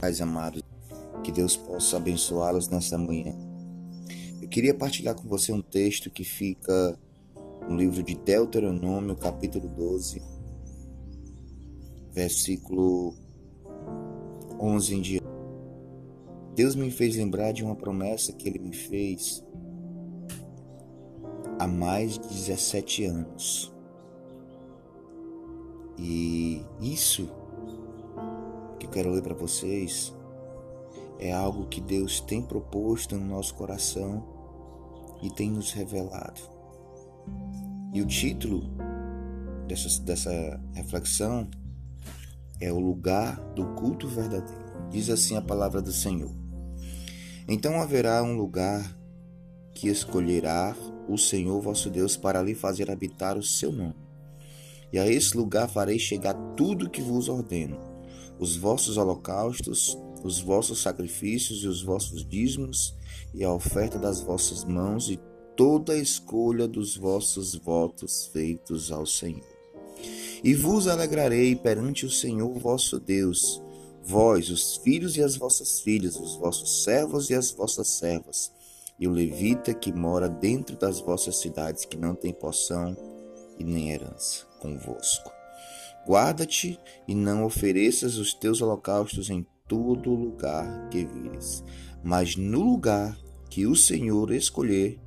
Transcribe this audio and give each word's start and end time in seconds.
Pais 0.00 0.18
amados, 0.22 0.62
que 1.22 1.30
Deus 1.30 1.58
possa 1.58 1.98
abençoá-los 1.98 2.68
nesta 2.68 2.96
manhã. 2.96 3.36
Eu 4.40 4.48
queria 4.48 4.72
partilhar 4.72 5.14
com 5.14 5.28
você 5.28 5.52
um 5.52 5.60
texto 5.60 6.10
que 6.10 6.24
fica 6.24 6.98
no 7.68 7.76
livro 7.76 8.02
de 8.02 8.14
Deuteronômio, 8.14 9.14
capítulo 9.14 9.68
12, 9.68 10.22
versículo 12.12 13.14
11 14.58 14.94
em 14.94 15.02
diante. 15.02 15.26
Deus 16.54 16.74
me 16.74 16.90
fez 16.90 17.16
lembrar 17.16 17.52
de 17.52 17.62
uma 17.62 17.76
promessa 17.76 18.32
que 18.32 18.48
ele 18.48 18.58
me 18.58 18.74
fez 18.74 19.44
há 21.58 21.66
mais 21.66 22.18
de 22.18 22.26
17 22.26 23.04
anos. 23.04 23.70
E 25.98 26.62
isso 26.80 27.28
quero 28.90 29.10
ler 29.10 29.22
para 29.22 29.34
vocês 29.34 30.12
é 31.18 31.32
algo 31.32 31.66
que 31.66 31.80
Deus 31.80 32.20
tem 32.20 32.42
proposto 32.42 33.16
no 33.16 33.26
nosso 33.26 33.54
coração 33.54 34.24
e 35.22 35.30
tem 35.30 35.50
nos 35.50 35.70
revelado. 35.70 36.40
E 37.92 38.00
o 38.00 38.06
título 38.06 38.62
dessa, 39.68 40.00
dessa 40.02 40.60
reflexão 40.72 41.48
é 42.58 42.72
o 42.72 42.78
lugar 42.78 43.36
do 43.54 43.66
culto 43.74 44.08
verdadeiro. 44.08 44.88
Diz 44.90 45.10
assim 45.10 45.36
a 45.36 45.42
palavra 45.42 45.82
do 45.82 45.92
Senhor. 45.92 46.30
Então 47.46 47.80
haverá 47.80 48.22
um 48.22 48.36
lugar 48.36 48.96
que 49.74 49.88
escolherá 49.88 50.74
o 51.08 51.18
Senhor 51.18 51.60
vosso 51.60 51.90
Deus 51.90 52.16
para 52.16 52.38
ali 52.38 52.54
fazer 52.54 52.90
habitar 52.90 53.36
o 53.36 53.42
seu 53.42 53.70
nome. 53.70 53.94
E 54.92 54.98
a 54.98 55.06
esse 55.06 55.36
lugar 55.36 55.68
farei 55.68 55.98
chegar 55.98 56.34
tudo 56.56 56.90
que 56.90 57.02
vos 57.02 57.28
ordeno: 57.28 57.78
os 58.40 58.56
vossos 58.56 58.96
holocaustos, 58.96 59.96
os 60.24 60.40
vossos 60.40 60.80
sacrifícios 60.80 61.62
e 61.62 61.68
os 61.68 61.82
vossos 61.82 62.26
dízimos, 62.26 62.96
e 63.34 63.44
a 63.44 63.52
oferta 63.52 63.98
das 63.98 64.22
vossas 64.22 64.64
mãos, 64.64 65.10
e 65.10 65.20
toda 65.54 65.92
a 65.92 65.98
escolha 65.98 66.66
dos 66.66 66.96
vossos 66.96 67.54
votos 67.54 68.26
feitos 68.32 68.90
ao 68.90 69.04
Senhor. 69.04 69.44
E 70.42 70.54
vos 70.54 70.88
alegrarei 70.88 71.54
perante 71.54 72.06
o 72.06 72.10
Senhor 72.10 72.58
vosso 72.58 72.98
Deus, 72.98 73.62
vós, 74.02 74.48
os 74.48 74.76
filhos 74.78 75.18
e 75.18 75.22
as 75.22 75.36
vossas 75.36 75.80
filhas, 75.80 76.16
os 76.16 76.36
vossos 76.36 76.82
servos 76.82 77.28
e 77.28 77.34
as 77.34 77.50
vossas 77.50 77.88
servas, 77.88 78.50
e 78.98 79.06
o 79.06 79.12
levita 79.12 79.74
que 79.74 79.92
mora 79.92 80.30
dentro 80.30 80.78
das 80.78 80.98
vossas 80.98 81.36
cidades, 81.36 81.84
que 81.84 81.98
não 81.98 82.14
tem 82.14 82.32
poção 82.32 82.96
e 83.58 83.64
nem 83.64 83.90
herança 83.90 84.46
convosco. 84.60 85.39
Guarda-te 86.06 86.78
e 87.06 87.14
não 87.14 87.44
ofereças 87.44 88.16
os 88.16 88.32
teus 88.32 88.60
holocaustos 88.62 89.30
em 89.30 89.46
todo 89.68 90.10
lugar 90.10 90.88
que 90.88 91.04
vires, 91.04 91.62
mas 92.02 92.36
no 92.36 92.60
lugar 92.60 93.16
que 93.48 93.66
o 93.66 93.76
Senhor 93.76 94.32
escolher, 94.32 94.98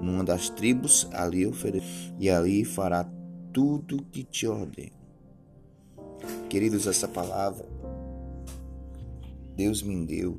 numa 0.00 0.22
das 0.22 0.48
tribos, 0.50 1.08
ali 1.12 1.46
ofereça, 1.46 1.86
e 2.18 2.28
ali 2.28 2.64
fará 2.64 3.10
tudo 3.52 4.04
que 4.12 4.22
te 4.22 4.46
ordeno. 4.46 4.94
Queridos, 6.48 6.86
essa 6.86 7.08
palavra 7.08 7.66
Deus 9.56 9.82
me 9.82 10.04
deu 10.04 10.38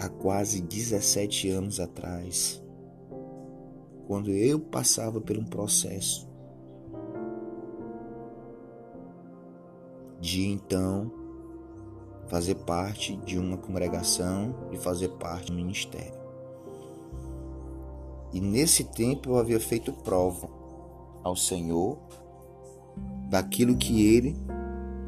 há 0.00 0.08
quase 0.08 0.62
17 0.62 1.50
anos 1.50 1.78
atrás, 1.78 2.62
quando 4.06 4.30
eu 4.30 4.58
passava 4.58 5.20
por 5.20 5.36
um 5.36 5.44
processo 5.44 6.33
de 10.24 10.46
então 10.46 11.12
fazer 12.28 12.54
parte 12.54 13.14
de 13.26 13.38
uma 13.38 13.58
congregação 13.58 14.54
e 14.72 14.78
fazer 14.78 15.08
parte 15.08 15.52
do 15.52 15.56
ministério. 15.56 16.18
E 18.32 18.40
nesse 18.40 18.84
tempo 18.84 19.28
eu 19.28 19.36
havia 19.36 19.60
feito 19.60 19.92
prova 19.92 20.48
ao 21.22 21.36
Senhor 21.36 21.98
daquilo 23.28 23.76
que 23.76 24.02
Ele 24.02 24.34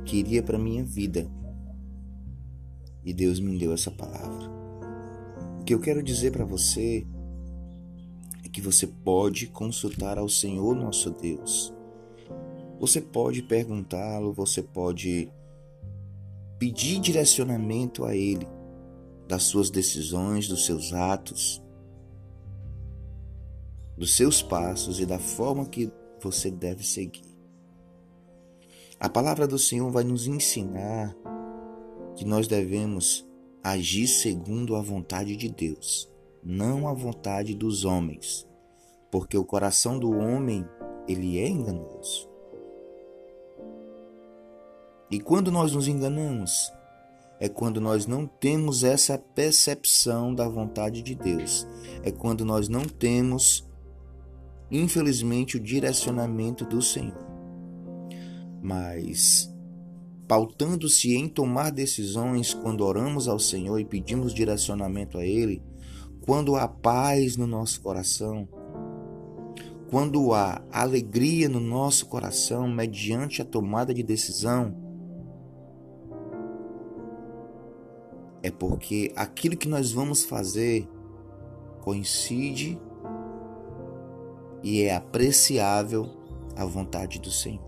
queria 0.05 0.43
para 0.43 0.59
minha 0.59 0.85
vida. 0.85 1.27
E 3.03 3.15
Deus 3.15 3.41
me 3.41 3.59
deu 3.59 3.73
essa 3.73 3.91
palavra. 3.91 4.51
O 5.61 5.65
que 5.65 5.73
eu 5.73 5.81
quero 5.81 6.03
dizer 6.03 6.31
para 6.31 6.45
você 6.45 7.07
é 8.45 8.49
que 8.51 8.61
você 8.61 8.87
pode 8.87 9.47
consultar 9.47 10.19
ao 10.19 10.29
Senhor 10.29 10.77
nosso 10.77 11.11
Deus. 11.11 11.76
Você 12.79 13.01
pode 13.01 13.43
perguntá-lo, 13.43 14.33
você 14.33 14.63
pode 14.63 15.31
pedir 16.59 17.01
direcionamento 17.01 18.05
a 18.05 18.15
Ele 18.15 18.47
das 19.27 19.45
suas 19.45 19.71
decisões, 19.71 20.47
dos 20.47 20.67
seus 20.67 20.93
atos, 20.93 21.63
dos 23.97 24.15
seus 24.15 24.43
passos 24.43 25.01
e 25.01 25.07
da 25.07 25.19
forma 25.19 25.67
que 25.67 25.91
você 26.21 26.51
deve 26.51 26.85
seguir. 26.85 27.25
A 29.01 29.09
palavra 29.09 29.47
do 29.47 29.59
Senhor 29.59 29.91
vai 29.91 30.05
nos 30.05 30.27
ensinar 30.27 31.15
que 32.15 32.25
nós 32.25 32.47
devemos 32.47 33.27
agir 33.63 34.07
segundo 34.07 34.77
a 34.77 34.81
vontade 34.81 35.37
de 35.37 35.49
Deus, 35.49 36.11
não 36.43 36.89
a 36.89 36.95
vontade 36.95 37.55
dos 37.55 37.85
homens, 37.85 38.47
porque 39.11 39.37
o 39.37 39.45
coração 39.45 39.99
do 39.99 40.11
homem, 40.11 40.65
ele 41.09 41.39
é 41.39 41.49
enganoso. 41.49 42.36
E 45.11 45.21
quando 45.21 45.53
nós 45.53 45.73
nos 45.73 45.87
enganamos, 45.87 46.73
é 47.39 47.49
quando 47.49 47.81
nós 47.81 48.07
não 48.07 48.27
temos 48.27 48.83
essa 48.83 49.19
percepção 49.19 50.35
da 50.35 50.49
vontade 50.49 51.03
de 51.03 51.15
Deus. 51.15 51.67
É 52.03 52.11
quando 52.11 52.45
nós 52.45 52.69
não 52.69 52.83
temos, 52.83 53.69
infelizmente, 54.71 55.57
o 55.57 55.61
direcionamento 55.61 56.65
do 56.65 56.81
Senhor. 56.81 57.27
Mas 58.63 59.53
pautando-se 60.27 61.15
em 61.15 61.29
tomar 61.29 61.71
decisões 61.71 62.53
quando 62.53 62.85
oramos 62.85 63.29
ao 63.29 63.39
Senhor 63.39 63.79
e 63.79 63.85
pedimos 63.85 64.35
direcionamento 64.35 65.19
a 65.19 65.25
Ele, 65.25 65.63
quando 66.23 66.57
há 66.57 66.67
paz 66.67 67.37
no 67.37 67.47
nosso 67.47 67.81
coração, 67.81 68.49
quando 69.89 70.33
há 70.35 70.61
alegria 70.73 71.49
no 71.49 71.61
nosso 71.61 72.07
coração 72.07 72.67
mediante 72.67 73.41
a 73.41 73.45
tomada 73.45 73.95
de 73.95 74.03
decisão, 74.03 74.86
é 78.47 78.51
porque 78.53 79.13
aquilo 79.17 79.57
que 79.57 79.69
nós 79.69 79.91
vamos 79.91 80.23
fazer 80.23 80.89
coincide 81.81 82.79
e 84.63 84.83
é 84.83 84.95
apreciável 84.95 86.09
à 86.55 86.65
vontade 86.65 87.19
do 87.19 87.29
Senhor. 87.29 87.67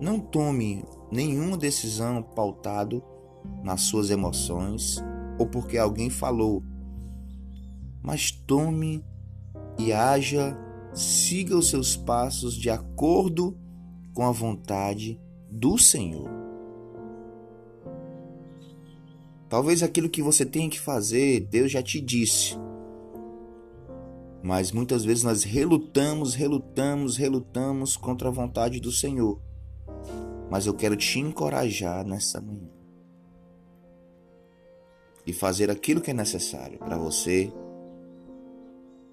Não 0.00 0.18
tome 0.18 0.82
nenhuma 1.12 1.58
decisão 1.58 2.22
pautado 2.22 3.04
nas 3.62 3.82
suas 3.82 4.08
emoções 4.08 4.96
ou 5.38 5.46
porque 5.46 5.76
alguém 5.76 6.08
falou, 6.08 6.62
mas 8.02 8.30
tome 8.30 9.04
e 9.78 9.92
haja, 9.92 10.56
siga 10.94 11.54
os 11.54 11.68
seus 11.68 11.94
passos 11.96 12.54
de 12.54 12.70
acordo 12.70 13.54
com 14.14 14.24
a 14.24 14.32
vontade 14.32 15.20
do 15.50 15.76
Senhor. 15.76 16.45
Talvez 19.48 19.82
aquilo 19.82 20.10
que 20.10 20.22
você 20.22 20.44
tem 20.44 20.68
que 20.68 20.80
fazer, 20.80 21.40
Deus 21.40 21.70
já 21.70 21.82
te 21.82 22.00
disse. 22.00 22.56
Mas 24.42 24.72
muitas 24.72 25.04
vezes 25.04 25.24
nós 25.24 25.44
relutamos, 25.44 26.34
relutamos, 26.34 27.16
relutamos 27.16 27.96
contra 27.96 28.28
a 28.28 28.32
vontade 28.32 28.80
do 28.80 28.90
Senhor. 28.90 29.40
Mas 30.50 30.66
eu 30.66 30.74
quero 30.74 30.96
te 30.96 31.18
encorajar 31.18 32.04
nessa 32.04 32.40
manhã 32.40 32.70
e 35.26 35.32
fazer 35.32 35.70
aquilo 35.70 36.00
que 36.00 36.12
é 36.12 36.14
necessário 36.14 36.78
para 36.78 36.96
você, 36.96 37.52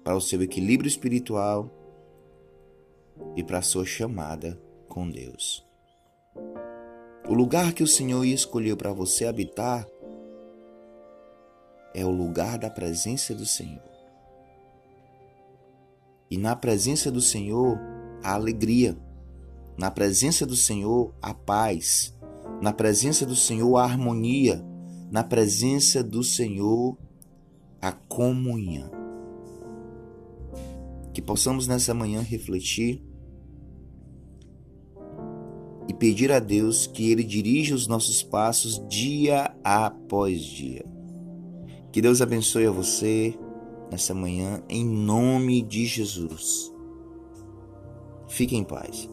para 0.04 0.16
o 0.16 0.20
seu 0.20 0.40
equilíbrio 0.42 0.88
espiritual 0.88 1.68
e 3.34 3.42
para 3.42 3.58
a 3.58 3.62
sua 3.62 3.84
chamada 3.84 4.60
com 4.88 5.10
Deus. 5.10 5.66
O 7.28 7.34
lugar 7.34 7.72
que 7.72 7.82
o 7.82 7.86
Senhor 7.88 8.24
escolheu 8.24 8.76
para 8.76 8.92
você 8.92 9.24
habitar 9.24 9.88
é 11.94 12.04
o 12.04 12.10
lugar 12.10 12.58
da 12.58 12.68
presença 12.68 13.32
do 13.32 13.46
Senhor. 13.46 13.82
E 16.28 16.36
na 16.36 16.56
presença 16.56 17.10
do 17.12 17.20
Senhor, 17.20 17.78
a 18.22 18.34
alegria. 18.34 18.98
Na 19.78 19.90
presença 19.90 20.44
do 20.44 20.56
Senhor, 20.56 21.14
a 21.22 21.32
paz. 21.32 22.12
Na 22.60 22.72
presença 22.72 23.24
do 23.24 23.36
Senhor, 23.36 23.76
a 23.76 23.84
harmonia. 23.84 24.64
Na 25.12 25.22
presença 25.22 26.02
do 26.02 26.24
Senhor, 26.24 26.98
a 27.80 27.92
comunhão. 27.92 28.90
Que 31.12 31.22
possamos 31.22 31.68
nessa 31.68 31.94
manhã 31.94 32.20
refletir 32.20 33.00
e 35.86 35.94
pedir 35.94 36.32
a 36.32 36.40
Deus 36.40 36.88
que 36.88 37.10
Ele 37.10 37.22
dirija 37.22 37.74
os 37.74 37.86
nossos 37.86 38.22
passos 38.22 38.82
dia 38.88 39.54
após 39.62 40.42
dia. 40.42 40.93
Que 41.94 42.02
Deus 42.02 42.20
abençoe 42.20 42.66
a 42.66 42.72
você 42.72 43.38
nessa 43.88 44.12
manhã, 44.12 44.60
em 44.68 44.84
nome 44.84 45.62
de 45.62 45.86
Jesus. 45.86 46.74
Fique 48.26 48.56
em 48.56 48.64
paz. 48.64 49.08